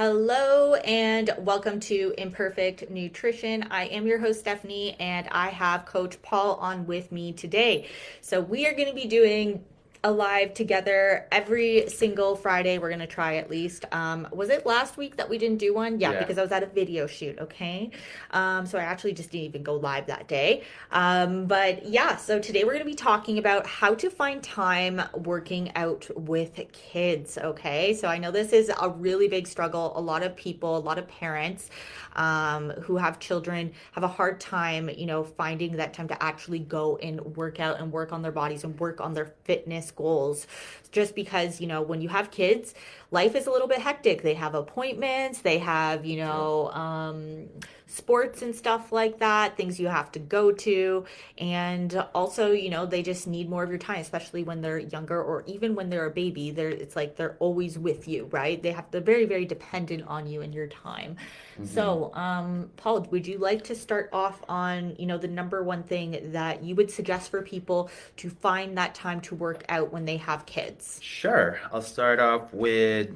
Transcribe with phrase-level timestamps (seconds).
[0.00, 3.64] Hello and welcome to Imperfect Nutrition.
[3.68, 7.88] I am your host, Stephanie, and I have Coach Paul on with me today.
[8.20, 9.64] So, we are going to be doing
[10.04, 12.78] alive together every single Friday.
[12.78, 13.84] We're gonna try at least.
[13.92, 15.98] Um, was it last week that we didn't do one?
[15.98, 16.18] Yeah, yeah.
[16.20, 17.38] because I was at a video shoot.
[17.38, 17.90] Okay,
[18.30, 20.62] um, so I actually just didn't even go live that day.
[20.92, 25.74] Um, but yeah, so today we're gonna be talking about how to find time working
[25.74, 27.38] out with kids.
[27.38, 29.92] Okay, so I know this is a really big struggle.
[29.96, 31.70] A lot of people, a lot of parents
[32.18, 36.58] um, who have children have a hard time, you know, finding that time to actually
[36.58, 40.46] go and work out and work on their bodies and work on their fitness goals.
[40.90, 42.74] Just because, you know, when you have kids,
[43.10, 44.22] life is a little bit hectic.
[44.22, 47.48] They have appointments, they have, you know, um,
[47.88, 51.04] sports and stuff like that, things you have to go to.
[51.38, 55.20] And also, you know, they just need more of your time, especially when they're younger
[55.20, 56.50] or even when they're a baby.
[56.50, 58.62] They're it's like they're always with you, right?
[58.62, 61.16] They have they're very, very dependent on you and your time.
[61.54, 61.64] Mm-hmm.
[61.64, 65.82] So, um, Paul, would you like to start off on, you know, the number one
[65.82, 70.04] thing that you would suggest for people to find that time to work out when
[70.04, 71.00] they have kids?
[71.02, 71.58] Sure.
[71.72, 73.10] I'll start off with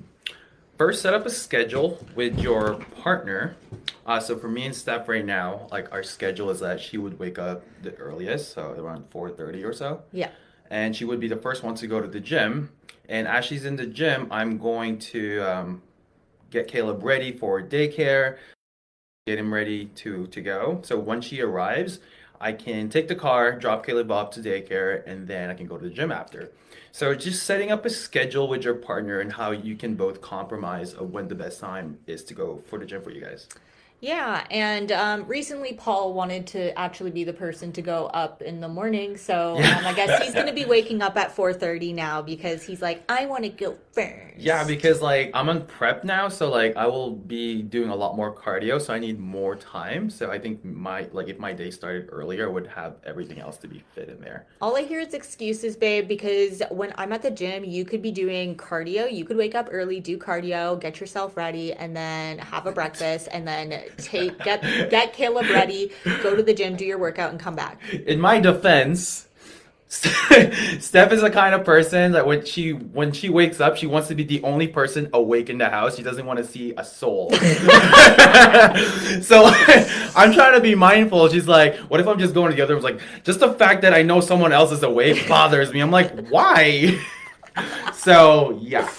[0.79, 3.55] first set up a schedule with your partner.
[4.05, 7.19] Uh, so for me and Steph right now, like our schedule is that she would
[7.19, 10.03] wake up the earliest, so around 4:30 or so.
[10.13, 10.31] Yeah.
[10.71, 12.71] And she would be the first one to go to the gym.
[13.09, 15.83] And as she's in the gym, I'm going to um,
[16.51, 18.39] get Caleb ready for daycare,
[19.27, 20.81] get him ready to to go.
[20.83, 22.01] So when she arrives,
[22.41, 25.79] I can take the car, drop Caleb off to daycare, and then I can go
[25.79, 26.51] to the gym after.
[26.91, 30.93] So just setting up a schedule with your partner and how you can both compromise
[30.93, 33.49] of when the best time is to go for the gym for you guys.
[34.03, 38.61] Yeah, and um, recently Paul wanted to actually be the person to go up in
[38.61, 41.93] the morning, so um, I guess he's going to be waking up at four thirty
[41.93, 44.39] now because he's like, I want to go first.
[44.39, 48.17] Yeah, because like I'm on prep now, so like I will be doing a lot
[48.17, 50.11] more cardio, so I need more time.
[50.11, 53.57] So I think my like if my day started earlier, I would have everything else
[53.59, 54.47] to be fit in there.
[54.61, 58.11] All I hear is excuses, babe, because when I'm at the gym, you could be
[58.11, 59.13] doing cardio.
[59.13, 63.29] You could wake up early, do cardio, get yourself ready, and then have a breakfast,
[63.31, 65.93] and then take get get Caleb ready,
[66.23, 67.81] go to the gym, do your workout, and come back.
[68.07, 69.29] In my defense,
[69.93, 74.09] Steph is the kind of person that when she when she wakes up, she wants
[74.09, 75.97] to be the only person awake in the house.
[75.97, 77.31] She doesn't want to see a soul.
[79.21, 79.45] so
[80.17, 81.29] I'm trying to be mindful.
[81.29, 83.83] She's like, "What if I'm just going to the other room?" Like, just the fact
[83.83, 85.81] that I know someone else is awake bothers me.
[85.81, 86.99] I'm like, why?
[87.93, 88.91] so yeah.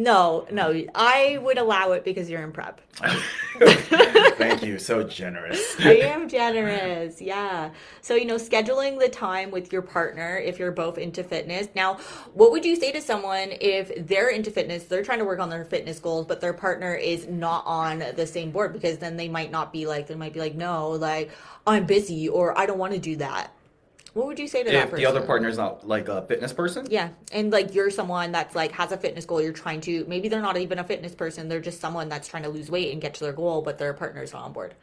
[0.00, 2.80] No, no, I would allow it because you're in prep.
[3.58, 4.78] Thank you.
[4.78, 5.76] So generous.
[5.84, 7.20] I am generous.
[7.20, 7.68] Yeah.
[8.00, 11.68] So, you know, scheduling the time with your partner if you're both into fitness.
[11.74, 11.98] Now,
[12.32, 15.50] what would you say to someone if they're into fitness, they're trying to work on
[15.50, 19.28] their fitness goals, but their partner is not on the same board because then they
[19.28, 21.30] might not be like, they might be like, no, like,
[21.66, 23.52] I'm busy or I don't want to do that.
[24.14, 24.96] What would you say to if that person?
[24.96, 26.86] the other partner is not like a fitness person?
[26.90, 29.40] Yeah, and like you're someone that's like has a fitness goal.
[29.40, 31.48] You're trying to maybe they're not even a fitness person.
[31.48, 33.92] They're just someone that's trying to lose weight and get to their goal, but their
[33.92, 34.74] partner's not on board.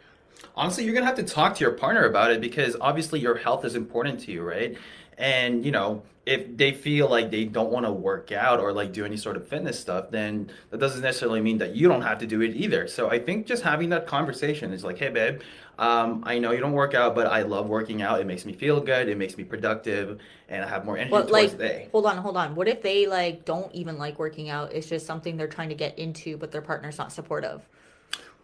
[0.55, 3.65] Honestly, you're gonna have to talk to your partner about it because obviously your health
[3.65, 4.77] is important to you, right?
[5.17, 8.91] And you know, if they feel like they don't want to work out or like
[8.91, 12.19] do any sort of fitness stuff, then that doesn't necessarily mean that you don't have
[12.19, 12.85] to do it either.
[12.87, 15.41] So I think just having that conversation is like, hey, babe,
[15.79, 18.19] um, I know you don't work out, but I love working out.
[18.19, 19.07] It makes me feel good.
[19.07, 20.19] It makes me productive,
[20.49, 21.89] and I have more energy towards like, the day.
[21.93, 22.55] Hold on, hold on.
[22.55, 24.73] What if they like don't even like working out?
[24.73, 27.61] It's just something they're trying to get into, but their partner's not supportive.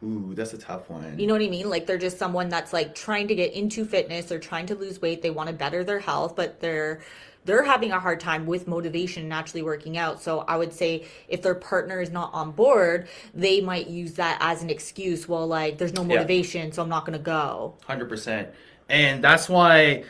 [0.04, 1.18] Ooh, that's a tough one.
[1.18, 1.70] You know what I mean?
[1.70, 4.26] Like they're just someone that's like trying to get into fitness.
[4.26, 5.22] They're trying to lose weight.
[5.22, 7.02] They want to better their health, but they're
[7.46, 10.22] they're having a hard time with motivation and actually working out.
[10.22, 14.38] So I would say if their partner is not on board, they might use that
[14.42, 15.28] as an excuse.
[15.28, 16.74] Well, like there's no motivation, yeah.
[16.74, 17.76] so I'm not going to go.
[17.88, 18.50] 100%.
[18.90, 20.04] And that's why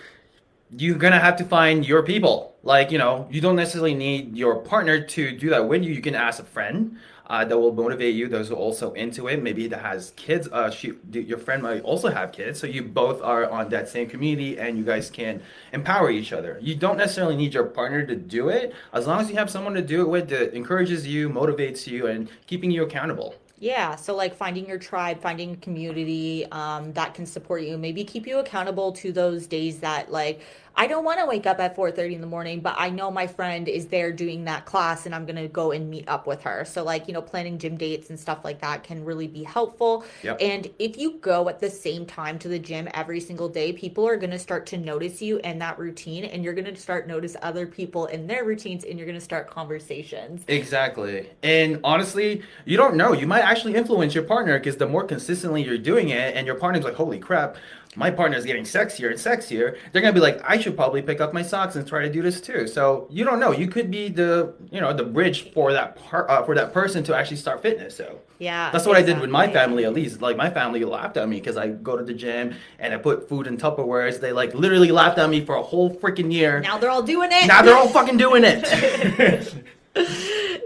[0.78, 2.56] you're going to have to find your people.
[2.64, 5.94] Like, you know, you don't necessarily need your partner to do that with you.
[5.94, 6.98] You can ask a friend
[7.28, 8.28] uh, that will motivate you.
[8.28, 10.48] Those who also into it, maybe that has kids.
[10.52, 14.10] Uh, she, your friend might also have kids, so you both are on that same
[14.10, 15.42] community, and you guys can
[15.72, 16.60] empower each other.
[16.62, 19.74] You don't necessarily need your partner to do it, as long as you have someone
[19.74, 23.36] to do it with that encourages you, motivates you, and keeping you accountable.
[23.64, 28.04] Yeah, so like finding your tribe, finding a community um, that can support you, maybe
[28.04, 30.42] keep you accountable to those days that like
[30.76, 33.28] I don't want to wake up at 4:30 in the morning, but I know my
[33.28, 36.42] friend is there doing that class and I'm going to go and meet up with
[36.44, 36.66] her.
[36.66, 40.04] So like, you know, planning gym dates and stuff like that can really be helpful.
[40.24, 40.38] Yep.
[40.42, 44.08] And if you go at the same time to the gym every single day, people
[44.08, 47.08] are going to start to notice you and that routine and you're going to start
[47.08, 50.44] notice other people in their routines and you're going to start conversations.
[50.48, 51.30] Exactly.
[51.44, 53.14] And honestly, you don't know.
[53.14, 56.56] You might actually influence your partner because the more consistently you're doing it and your
[56.56, 57.56] partner's like, holy crap,
[57.96, 61.32] my partner's getting sexier and sexier, they're gonna be like, I should probably pick up
[61.32, 62.66] my socks and try to do this too.
[62.68, 63.52] So you don't know.
[63.52, 67.04] You could be the you know the bridge for that part uh, for that person
[67.04, 67.96] to actually start fitness.
[67.96, 68.72] So Yeah.
[68.72, 69.86] that's what I did with my family.
[69.86, 72.92] At least like my family laughed at me because I go to the gym and
[72.96, 74.20] I put food in Tupperwares.
[74.20, 76.62] They like literally laughed at me for a whole freaking year.
[76.62, 77.46] Now they're all doing it.
[77.46, 79.54] now they're all fucking doing it.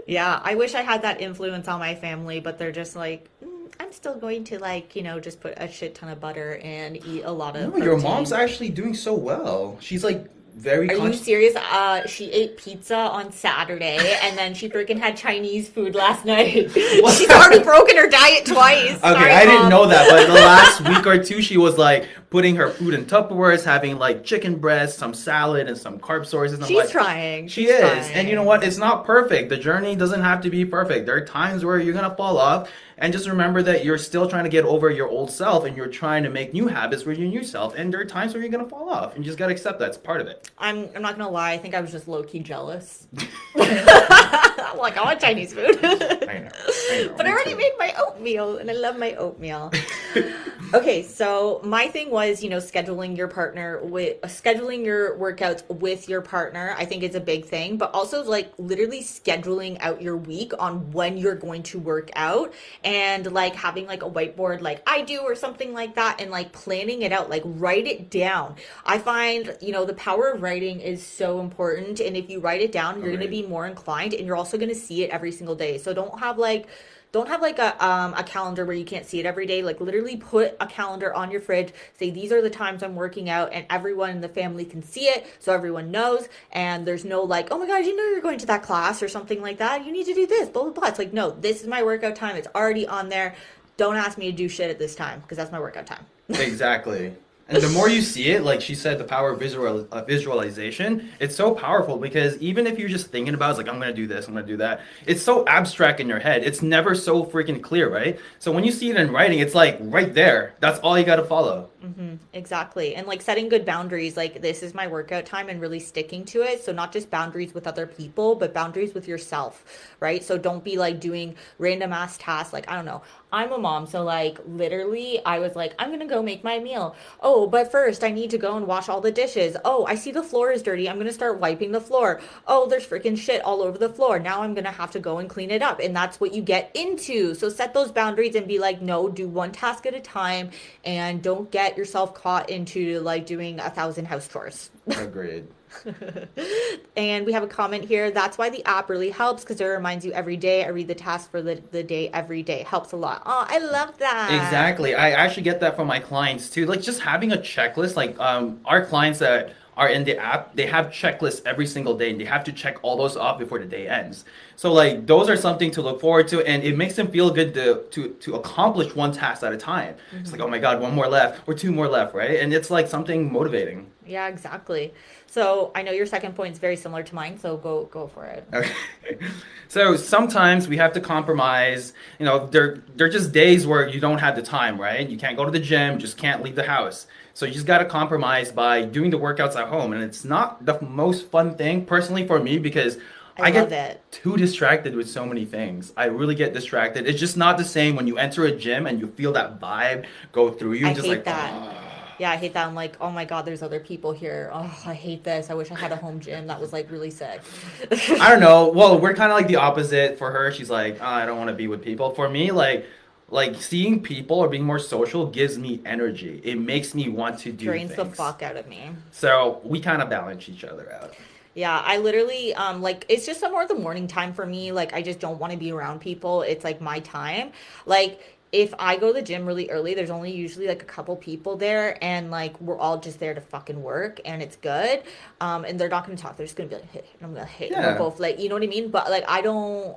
[0.08, 3.70] Yeah, I wish I had that influence on my family, but they're just like, "Mm,
[3.78, 6.96] I'm still going to like, you know, just put a shit ton of butter and
[6.96, 7.76] eat a lot of.
[7.76, 9.76] no, your mom's actually doing so well.
[9.80, 10.26] She's like
[10.56, 10.88] very.
[10.90, 11.54] Are you serious?
[11.56, 16.70] Uh, she ate pizza on Saturday, and then she freaking had Chinese food last night.
[16.72, 18.92] She's already broken her diet twice.
[18.92, 22.08] Okay, Sorry, I didn't know that, but the last week or two, she was like
[22.30, 26.58] putting her food in Tupperwares, having like chicken breast, some salad, and some carb sources.
[26.66, 27.48] She's like, trying.
[27.48, 28.12] She She's is, trying.
[28.14, 28.62] and you know what?
[28.64, 29.48] It's not perfect.
[29.48, 31.06] The journey doesn't have to be perfect.
[31.06, 34.44] There are times where you're gonna fall off, and just remember that you're still trying
[34.44, 37.28] to get over your old self, and you're trying to make new habits for your
[37.28, 37.74] new self.
[37.74, 39.88] And there are times where you're gonna fall off, and you just gotta accept that.
[39.88, 40.50] It's part of it.
[40.58, 41.52] I'm, I'm not gonna lie.
[41.52, 43.06] I think I was just low key jealous.
[44.78, 45.78] Like, I want Chinese food.
[45.84, 46.50] I know.
[46.90, 47.58] I know, but I already too.
[47.58, 49.72] made my oatmeal, and I love my oatmeal.
[50.74, 56.08] okay, so my thing was, you know, scheduling your partner with scheduling your workouts with
[56.08, 56.74] your partner.
[56.76, 60.90] I think is a big thing, but also like literally scheduling out your week on
[60.92, 62.52] when you're going to work out
[62.84, 66.52] and like having like a whiteboard like I do or something like that and like
[66.52, 68.56] planning it out, like write it down.
[68.84, 72.60] I find, you know, the power of writing is so important and if you write
[72.60, 75.10] it down, you're going to be more inclined and you're also going to see it
[75.10, 75.78] every single day.
[75.78, 76.68] So don't have like
[77.10, 79.62] don't have like a um a calendar where you can't see it every day.
[79.62, 81.72] Like literally put a calendar on your fridge.
[81.98, 85.06] Say these are the times I'm working out, and everyone in the family can see
[85.06, 86.28] it, so everyone knows.
[86.52, 89.08] And there's no like, oh my god, you know you're going to that class or
[89.08, 89.86] something like that.
[89.86, 90.48] You need to do this.
[90.48, 90.88] Blah blah blah.
[90.88, 92.36] It's like no, this is my workout time.
[92.36, 93.34] It's already on there.
[93.76, 96.04] Don't ask me to do shit at this time because that's my workout time.
[96.28, 97.14] Exactly.
[97.50, 101.08] And the more you see it, like she said, the power of visual uh, visualization,
[101.18, 104.06] it's so powerful because even if you're just thinking about, it's like I'm gonna do
[104.06, 104.82] this, I'm gonna do that.
[105.06, 106.44] It's so abstract in your head.
[106.44, 108.20] It's never so freaking clear, right?
[108.38, 110.56] So when you see it in writing, it's like right there.
[110.60, 111.70] That's all you gotta follow.
[111.82, 112.16] Mm-hmm.
[112.34, 112.96] Exactly.
[112.96, 116.42] And like setting good boundaries, like this is my workout time and really sticking to
[116.42, 116.62] it.
[116.62, 119.64] So not just boundaries with other people, but boundaries with yourself,
[120.00, 120.22] right?
[120.22, 122.52] So don't be like doing random ass tasks.
[122.52, 123.00] Like, I don't know.
[123.32, 123.86] I'm a mom.
[123.86, 126.96] So like literally I was like, I'm to go make my meal.
[127.20, 129.56] Oh, but first I need to go and wash all the dishes.
[129.64, 130.88] Oh, I see the floor is dirty.
[130.88, 132.20] I'm to start wiping the floor.
[132.46, 134.18] Oh, there's freaking shit all over the floor.
[134.18, 135.80] Now I'm to have to go and clean it up.
[135.80, 137.34] And that's what you get into.
[137.34, 140.50] So set those boundaries and be like, no, do one task at a time
[140.84, 144.70] and don't get yourself caught into like doing a thousand house chores.
[144.86, 145.48] Agreed.
[146.96, 148.10] And we have a comment here.
[148.10, 150.64] That's why the app really helps because it reminds you every day.
[150.64, 152.64] I read the task for the, the day every day.
[152.64, 153.22] Helps a lot.
[153.24, 154.30] Oh, I love that.
[154.32, 154.96] Exactly.
[154.96, 156.66] I actually get that from my clients too.
[156.66, 157.94] Like just having a checklist.
[157.94, 162.10] Like um, our clients that are in the app, they have checklists every single day,
[162.10, 164.24] and they have to check all those off before the day ends.
[164.56, 167.54] So like those are something to look forward to, and it makes them feel good
[167.54, 169.94] to to to accomplish one task at a time.
[170.18, 172.40] It's like oh my god, one more left or two more left, right?
[172.40, 173.86] And it's like something motivating.
[174.08, 174.94] Yeah, exactly.
[175.26, 177.38] So I know your second point is very similar to mine.
[177.38, 178.46] So go go for it.
[178.52, 178.72] Okay.
[179.70, 181.92] So sometimes we have to compromise.
[182.18, 185.06] You know, there there are just days where you don't have the time, right?
[185.06, 187.06] You can't go to the gym, just can't leave the house.
[187.34, 190.64] So you just got to compromise by doing the workouts at home, and it's not
[190.64, 192.96] the most fun thing personally for me because
[193.38, 194.02] I get love it.
[194.10, 195.92] too distracted with so many things.
[195.98, 197.06] I really get distracted.
[197.06, 200.06] It's just not the same when you enter a gym and you feel that vibe
[200.32, 200.86] go through you.
[200.86, 201.52] I just hate like that.
[201.52, 201.87] "Ah."
[202.18, 202.66] Yeah, I hate that.
[202.66, 204.50] I'm like, oh my god, there's other people here.
[204.52, 205.50] Oh, I hate this.
[205.50, 207.40] I wish I had a home gym that was like really sick.
[207.90, 208.68] I don't know.
[208.68, 210.52] Well, we're kind of like the opposite for her.
[210.52, 212.14] She's like, oh, I don't want to be with people.
[212.14, 212.86] For me, like,
[213.30, 216.40] like seeing people or being more social gives me energy.
[216.42, 218.90] It makes me want to do Drains the fuck out of me.
[219.12, 221.14] So we kind of balance each other out.
[221.54, 224.72] Yeah, I literally um like it's just some more of the morning time for me.
[224.72, 226.42] Like I just don't want to be around people.
[226.42, 227.52] It's like my time.
[227.84, 231.14] Like if I go to the gym really early, there's only usually like a couple
[231.16, 235.02] people there and like we're all just there to fucking work and it's good.
[235.40, 236.36] Um and they're not gonna talk.
[236.36, 237.70] They're just gonna be like, hey, and I'm gonna hit.
[237.70, 237.92] Yeah.
[237.92, 238.90] we're both like you know what I mean?
[238.90, 239.96] But like I don't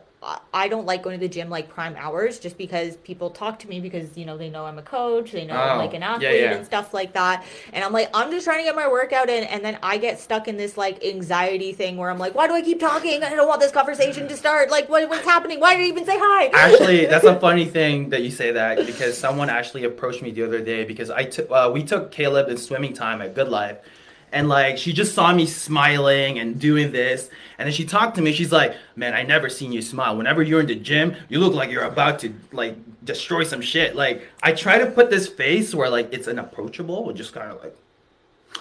[0.54, 3.68] I don't like going to the gym like prime hours just because people talk to
[3.68, 6.04] me because you know they know I'm a coach, they know I'm Oh, like an
[6.04, 6.54] athlete yeah.
[6.54, 7.44] and stuff like that.
[7.74, 10.20] And I'm like, I'm just trying to get my workout in, and then I get
[10.20, 13.24] stuck in this like anxiety thing where I'm like, why do I keep talking?
[13.24, 14.70] I don't want this conversation to start.
[14.70, 15.60] Like, what, what's happening?
[15.60, 16.48] Why did you even say hi?
[16.54, 20.44] actually that's a funny thing that you say that because someone actually approached me the
[20.44, 23.78] other day because i took uh, we took caleb in swimming time at good life
[24.32, 28.22] and like she just saw me smiling and doing this and then she talked to
[28.22, 31.40] me she's like man i never seen you smile whenever you're in the gym you
[31.40, 35.28] look like you're about to like destroy some shit like i try to put this
[35.28, 37.76] face where like it's unapproachable or just kind of like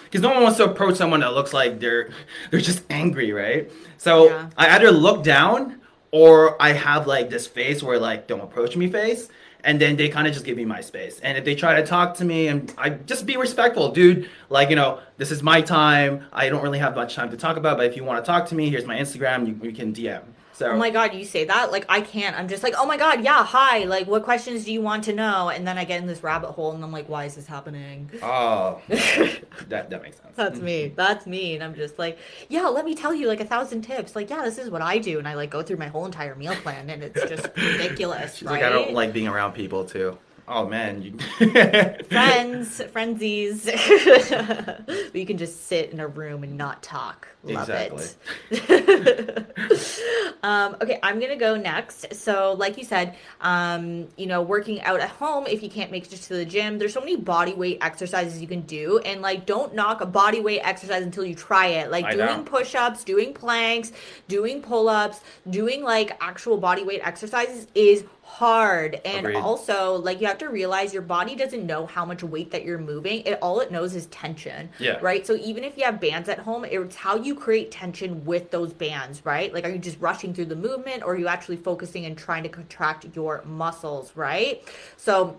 [0.05, 2.11] because no one wants to approach someone that looks like they're
[2.50, 3.71] they're just angry, right?
[3.97, 4.50] So Yeah.
[4.57, 5.80] I either look down
[6.12, 9.29] or I have like this face where like don't approach me face,
[9.64, 11.21] and then they kind of just give me my space.
[11.21, 14.29] And if they try to talk to me, and I just be respectful, dude.
[14.49, 16.26] Like you know, this is my time.
[16.33, 18.47] I don't really have much time to talk about, but if you want to talk
[18.49, 19.47] to me, here's my Instagram.
[19.47, 20.23] You, you can DM.
[20.61, 21.73] So Oh my god, you say that?
[21.73, 22.38] Like I can't.
[22.38, 23.85] I'm just like, oh my god, yeah, hi.
[23.85, 25.49] Like, what questions do you want to know?
[25.49, 28.11] And then I get in this rabbit hole, and I'm like, why is this happening?
[28.23, 30.37] oh, that that makes sense.
[30.37, 30.85] That's me.
[30.85, 30.97] Mm-hmm.
[30.97, 31.55] That's me.
[31.55, 32.19] And I'm just like,
[32.50, 34.14] yeah, let me tell you like a thousand tips.
[34.14, 35.19] Like, yeah, this is what I do.
[35.19, 38.47] And I like go through my whole entire meal plan, and it's just ridiculous, She's
[38.47, 38.61] right?
[38.61, 40.19] like I don't like being around people too.
[40.52, 41.16] Oh man, you.
[42.09, 43.66] friends, frenzies.
[43.66, 47.28] but you can just sit in a room and not talk.
[47.45, 48.16] Love it.
[50.42, 52.12] um, okay, I'm gonna go next.
[52.14, 56.12] So, like you said, um, you know, working out at home if you can't make
[56.12, 59.47] it to the gym, there's so many body weight exercises you can do, and like,
[59.47, 61.92] don't knock a body weight exercise until you try it.
[61.92, 62.42] Like I doing know.
[62.42, 63.92] push-ups, doing planks,
[64.26, 69.01] doing pull-ups, doing like actual body weight exercises is hard.
[69.05, 69.37] And Agreed.
[69.41, 72.79] also like you have to realize your body doesn't know how much weight that you're
[72.79, 73.21] moving.
[73.27, 74.99] It all it knows is tension Yeah.
[75.03, 75.27] right?
[75.27, 78.73] So even if you have bands at home it's how you create tension with those
[78.73, 79.53] bands right?
[79.53, 82.43] Like are you just rushing through the movement or are you actually focusing and trying
[82.45, 84.63] to contract your muscles right?
[84.97, 85.37] So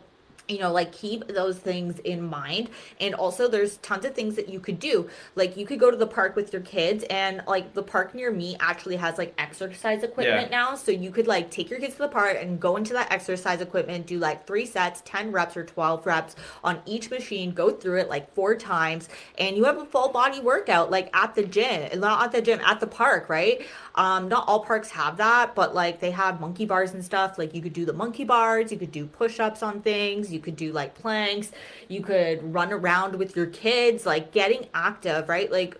[0.47, 2.69] you know like keep those things in mind.
[2.99, 5.09] And also there's tons of things that you could do.
[5.35, 8.31] Like you could go to the park with your kids and like the park near
[8.31, 10.57] me actually has like exercise equipment Yeah.
[10.57, 10.75] now.
[10.75, 13.61] So you could like take your kids to the park and go into that exercise
[13.61, 17.99] equipment do like three sets 10 reps or 12 reps on each machine go through
[17.99, 21.99] it like four times and you have a full body workout like at the gym
[21.99, 23.65] not at the gym at the park right?
[23.95, 27.37] Um not all parks have that but like they have monkey bars and stuff.
[27.37, 30.55] Like you could do the monkey bars you could do push-ups on things you could
[30.55, 31.51] do like planks.
[31.87, 35.51] You could run around with your kids like getting active right?
[35.51, 35.77] Like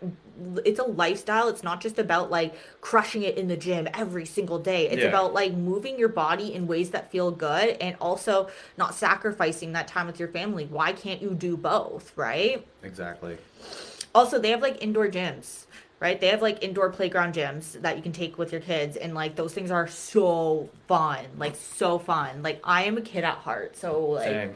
[0.66, 1.50] it's a lifestyle.
[1.50, 4.90] It's not just about like crushing it in the gym every single day.
[4.90, 5.10] It's Yeah.
[5.10, 9.88] about like moving your body in ways that feel good and also not sacrificing that
[9.88, 10.66] time with your family.
[10.66, 12.66] Why can't you do both right?
[12.84, 13.38] Exactly.
[14.16, 15.66] also they have like indoor gyms
[16.02, 19.14] right they have like indoor playground gyms that you can take with your kids and
[19.14, 23.36] like those things are so fun like so fun like i am a kid at
[23.38, 24.54] heart so like Same.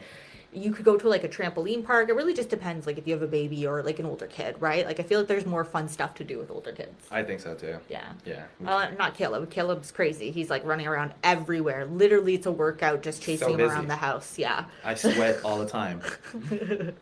[0.52, 3.12] you could go to like a trampoline park it really just depends like if you
[3.14, 5.64] have a baby or like an older kid right like i feel like there's more
[5.64, 7.78] fun stuff to do with older kids I think so too.
[7.88, 8.44] yeah Yeah.
[8.66, 9.48] uh, not Caleb.
[9.50, 10.30] Caleb's crazy.
[10.32, 11.86] He's like running around everywhere.
[11.86, 14.36] Literally, it's a workout just chasing him around the house.
[14.38, 14.64] Yeah.
[14.84, 16.00] I sweat all the time.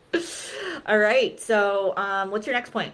[0.85, 1.39] All right.
[1.39, 2.93] So, um, what's your next point?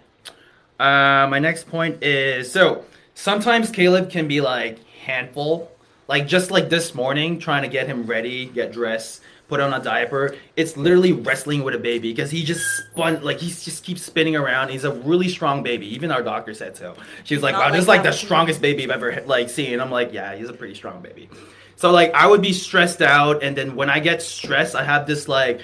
[0.78, 5.70] Uh, my next point is so sometimes Caleb can be like handful,
[6.08, 9.82] like just like this morning, trying to get him ready, get dressed, put on a
[9.82, 10.34] diaper.
[10.56, 14.34] It's literally wrestling with a baby because he just spun like he just keeps spinning
[14.34, 14.70] around.
[14.70, 15.86] He's a really strong baby.
[15.94, 16.96] Even our doctor said so.
[17.24, 19.80] She was like, "Wow, like this is like the strongest baby I've ever like seen."
[19.80, 21.28] I'm like, "Yeah, he's a pretty strong baby."
[21.76, 25.06] So like I would be stressed out, and then when I get stressed, I have
[25.06, 25.60] this like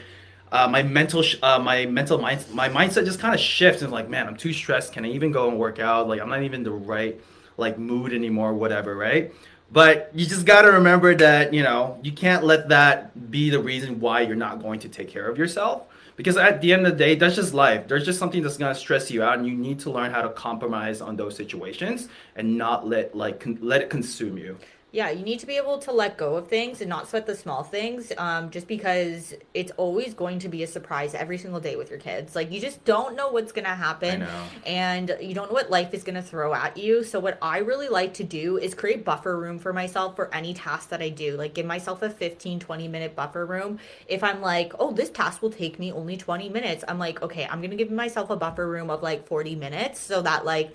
[0.52, 3.82] uh, my mental sh- uh, my mental mind my mindset just kind of shifts.
[3.82, 4.92] And like man i'm too stressed.
[4.92, 6.08] Can i even go and work out?
[6.08, 7.20] Like i'm not even the right
[7.56, 9.32] like mood anymore whatever right?
[9.70, 13.60] But you just got to remember that you know you can't let that be the
[13.60, 15.82] reason why you're not going to take care of yourself.
[16.16, 17.86] Because at the end of the day that's just life.
[17.86, 20.22] There's just something that's going to stress you out and you need to learn how
[20.22, 24.58] to compromise on those situations and not let like con- let it consume you
[24.90, 27.34] Yeah, you need to be able to let go of things and not sweat the
[27.34, 28.10] small things.
[28.16, 31.98] Um, just because it's always going to be a surprise every single day with your
[31.98, 32.34] kids.
[32.34, 34.44] Like you just don't know what's gonna happen, I know.
[34.64, 37.04] and you don't know what life is gonna throw at you.
[37.04, 40.54] So what I really like to do is create buffer room for myself for any
[40.54, 41.36] task that I do.
[41.36, 43.78] Like give myself a 15, 20 minute buffer room.
[44.06, 47.46] If I'm like, oh, this task will take me only 20 minutes, I'm like, okay,
[47.50, 50.74] I'm gonna give myself a buffer room of like 40 minutes so that like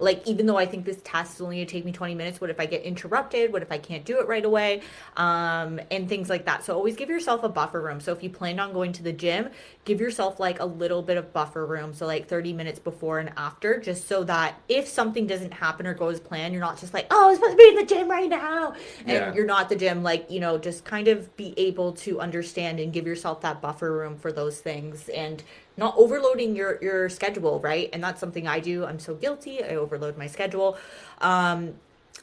[0.00, 2.50] like even though I think this task is only gonna take me 20 minutes, what
[2.50, 3.52] if I get interrupted?
[3.52, 4.82] What if I can't do it right away?
[5.16, 6.64] Um, and things like that.
[6.64, 8.00] So always give yourself a buffer room.
[8.00, 9.50] So if you plan on going to the gym,
[9.84, 11.92] give yourself like a little bit of buffer room.
[11.92, 15.94] So like 30 minutes before and after, just so that if something doesn't happen or
[15.94, 18.10] go as planned, you're not just like, oh, I'm supposed to be in the gym
[18.10, 18.72] right now.
[19.06, 19.34] And Yeah.
[19.34, 22.80] you're not at the gym, like, you know, just kind of be able to understand
[22.80, 25.42] and give yourself that buffer room for those things and
[25.80, 27.88] not overloading your your schedule, right?
[27.92, 28.84] And that's something I do.
[28.84, 29.64] I'm so guilty.
[29.64, 30.76] I overload my schedule.
[31.20, 31.74] Um,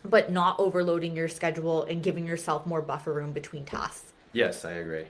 [0.05, 4.13] but not overloading your schedule and giving yourself more buffer room between tasks.
[4.31, 5.05] Yes, I agree.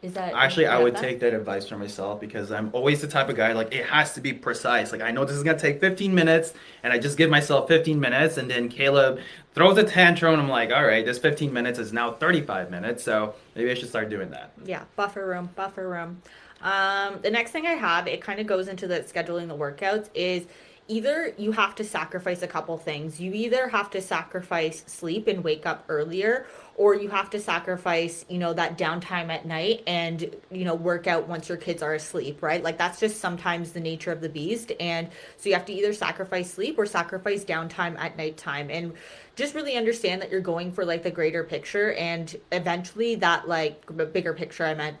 [0.00, 1.00] Is that Actually, I would that?
[1.02, 4.14] take that advice for myself because I'm always the type of guy like it has
[4.14, 4.92] to be precise.
[4.92, 7.98] Like I know this is gonna take 15 minutes, and I just give myself 15
[7.98, 9.18] minutes, and then Caleb
[9.54, 13.02] throws a tantrum, and I'm like, all right, this 15 minutes is now 35 minutes,
[13.02, 14.52] so maybe I should start doing that.
[14.64, 16.22] yeah buffer room buffer room
[16.62, 20.08] um the next thing i have it kind of goes into the scheduling the workouts
[20.14, 20.46] is
[20.88, 23.20] either you have to sacrifice a couple things.
[23.20, 26.46] You either have to sacrifice sleep and wake up earlier
[26.76, 31.06] or you have to sacrifice you know that downtime at night and you know work
[31.06, 32.62] out once your kids are asleep right?
[32.62, 34.72] Like that's just sometimes the nature of the beast.
[34.80, 38.70] And so you have to either sacrifice sleep or sacrifice downtime at nighttime.
[38.70, 38.94] And
[39.36, 43.84] just really understand that you're going for like the greater picture and eventually that like
[44.12, 44.96] bigger picture i meant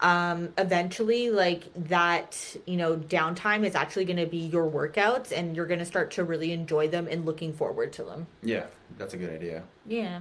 [0.00, 5.54] um eventually like that you know downtime is actually going to be your workouts and
[5.54, 8.26] you're going to start to really enjoy them and looking forward to them.
[8.42, 8.66] Yeah,
[8.98, 9.64] that's a good idea.
[9.86, 10.20] yeah.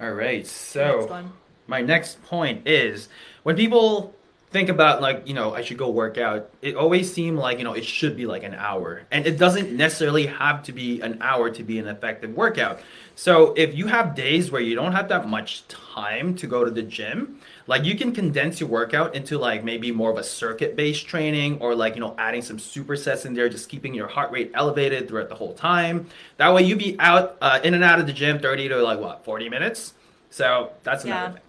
[0.00, 1.32] All right, so one.
[1.68, 3.08] my next point is
[3.44, 4.12] when people
[4.54, 7.64] think about like you know I should go work out, it always seemed like you
[7.64, 11.18] know it should be like an hour, and it doesn't necessarily have to be an
[11.20, 12.78] hour to be an effective workout.
[13.16, 16.70] So if you have days where you don't have that much time to go to
[16.70, 20.76] the gym, like you can condense your workout into like maybe more of a circuit
[20.76, 24.30] based training or like you know adding some supersets in there just keeping your heart
[24.30, 26.06] rate elevated throughout the whole time.
[26.36, 29.00] That way you be out uh, in and out of the gym 30 to like
[29.00, 29.94] what 40 minutes?
[30.30, 31.32] So that's another Yeah.
[31.32, 31.43] thing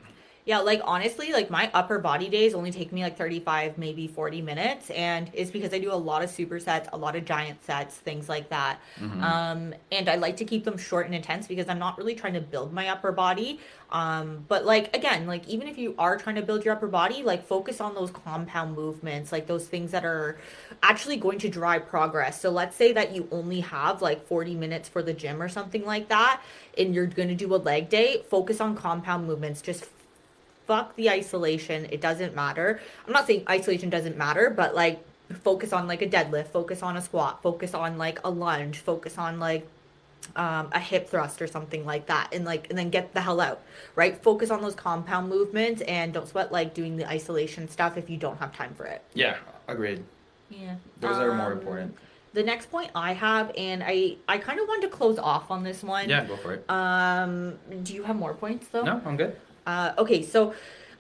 [0.45, 4.43] Yeah, like honestly, like my upper body days only take me like 35, maybe 40
[4.43, 4.91] minutes.
[4.91, 8.29] And it's because I do a lot of supersets, a lot of giant sets, things
[8.29, 8.79] like that.
[9.23, 12.33] Um, and I like to keep them short and intense because I'm not really trying
[12.33, 13.59] to build my upper body.
[13.89, 17.23] Um, but like again, like even if you are trying to build your upper body,
[17.23, 20.37] like focus on those compound movements, like those things that are
[20.83, 22.39] actually going to drive progress.
[22.39, 25.85] So let's say that you only have like 40 minutes for the gym or something
[25.85, 26.41] like that,
[26.77, 29.61] and you're going to do a leg day, focus on compound movements.
[29.61, 29.85] Just
[30.67, 31.87] fuck the isolation.
[31.91, 32.79] It doesn't matter.
[33.05, 35.03] I'm not saying isolation doesn't matter, but like
[35.43, 39.17] focus on like a deadlift, focus on a squat, focus on like a lunge, focus
[39.17, 39.67] on like
[40.35, 43.39] um, a hip thrust or something like that and like and then get the hell
[43.39, 43.61] out
[43.95, 44.21] right?
[44.23, 48.17] Focus on those compound movements and don't sweat like doing the isolation stuff if you
[48.17, 49.03] don't have time for it.
[49.13, 50.03] Yeah agreed.
[50.49, 51.95] Yeah those are more Um, important.
[52.33, 55.63] the next point i have and i i kind of wanted to close off on
[55.63, 56.09] this one.
[56.09, 56.65] Yeah go for it.
[56.69, 58.83] Um do you have more points though?
[58.83, 60.53] No i'm good uh, okay, so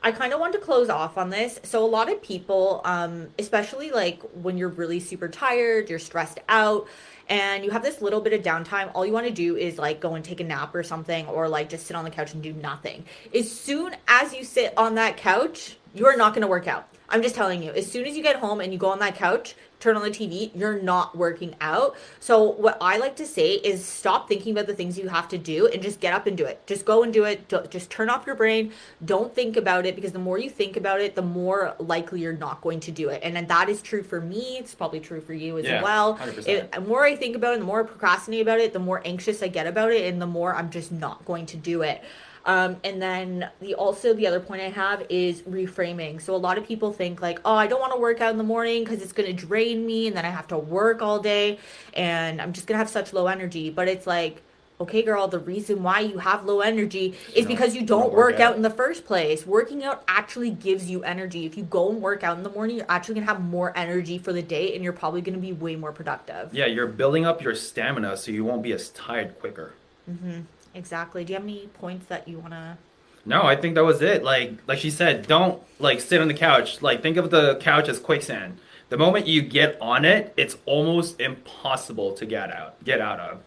[0.03, 1.59] I kind of want to close off on this.
[1.63, 6.39] So a lot of people, um, especially like when you're really super tired, you're stressed
[6.47, 6.87] out,
[7.27, 9.99] and you have this little bit of downtime, all you want to do is like
[9.99, 12.43] go and take a nap or something, or like just sit on the couch and
[12.43, 13.03] do nothing.
[13.33, 16.87] As soon as you sit on that couch, you are not going to work out.
[17.09, 17.71] I'm just telling you.
[17.71, 20.09] As soon as you get home and you go on that couch, turn on the
[20.09, 21.95] TV, you're not working out.
[22.19, 25.37] So what I like to say is stop thinking about the things you have to
[25.37, 26.65] do and just get up and do it.
[26.65, 27.47] Just go and do it.
[27.69, 28.71] Just turn off your brain.
[29.05, 32.33] Don't think about it because the more you think about it, the more likely you're
[32.33, 33.21] not going to do it.
[33.23, 34.57] And that is true for me.
[34.57, 36.17] It's probably true for you as Yeah, well.
[36.17, 36.47] 100%.
[36.47, 39.03] It, the more I think about it, the more I procrastinate about it, the more
[39.05, 42.03] anxious I get about it, and the more I'm just not going to do it.
[42.45, 46.21] Um, and then the also the other point I have is reframing.
[46.21, 48.37] So a lot of people think like, oh, I don't want to work out in
[48.37, 51.19] the morning because it's going to drain me, and then I have to work all
[51.19, 51.57] day,
[51.95, 53.69] and I'm just gonna have such low energy.
[53.71, 54.43] But it's like,
[54.79, 58.11] okay, girl, the reason why you have low energy is don't- because you you don't
[58.13, 58.55] work work out out.
[58.57, 59.47] in the first place.
[59.47, 61.45] Working out actually gives you energy.
[61.47, 64.17] If you go and work out in the morning, you're actually gonna have more energy
[64.19, 66.53] for the day, and you're probably gonna be way more productive.
[66.53, 69.73] yeah you're building up your stamina so you won't be as tired quicker
[70.75, 71.23] Exactly.
[71.25, 72.77] Do you have any points that you wanna?
[73.25, 74.23] No, I think that was it.
[74.23, 76.81] Like like she said, don't like sit on the couch.
[76.83, 78.59] Like think of the couch as quicksand.
[78.89, 82.83] The moment you get on it, it's almost impossible to get out.
[82.83, 83.41] Get out of.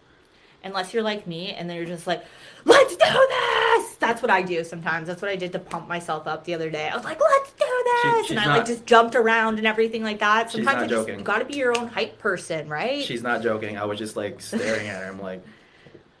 [0.63, 2.23] unless you're like me and then you're just like,
[2.65, 3.95] let's do this.
[3.95, 5.07] That's what I do sometimes.
[5.07, 6.89] That's what I did to pump myself up the other day.
[6.89, 10.03] I was like, let's do this, she's and I like just jumped around and everything
[10.03, 10.51] like that.
[10.51, 13.03] Sometimes not I just you got to be your own hype person, right?
[13.03, 13.77] She's not joking.
[13.77, 15.09] I was just like staring at her.
[15.09, 15.43] I'm like,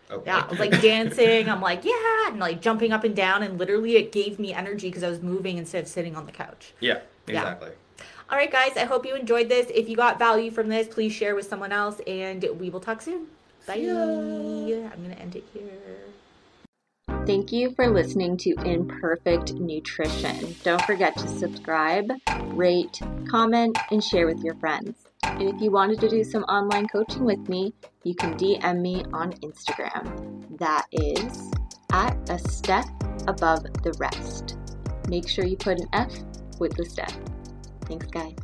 [0.09, 0.23] okay.
[0.25, 1.49] yeah, I was like dancing.
[1.49, 4.89] I'm like, yeah, and like jumping up and down, and literally it gave me energy
[4.89, 6.73] because I was moving instead of sitting on the couch.
[6.79, 7.41] yeah, Yeah.
[7.41, 7.71] exactly.
[8.29, 9.71] All right, guys, I hope you enjoyed this.
[9.73, 13.01] If you got value from this, please share with someone else, and we will talk
[13.01, 13.25] soon.
[13.65, 13.73] Bye.
[13.77, 15.63] I'm going to end it here.
[17.25, 20.55] Thank you for listening to Imperfect Nutrition.
[20.63, 22.11] Don't forget to subscribe,
[22.53, 25.08] rate, comment, and share with your friends.
[25.23, 29.03] And if you wanted to do some online coaching with me, you can DM me
[29.13, 30.57] on Instagram.
[30.57, 31.51] That is
[31.91, 32.85] at a step
[33.27, 34.57] above the rest.
[35.07, 36.11] Make sure you put an F
[36.59, 37.11] with the step.
[37.85, 38.35] Thanks, guys.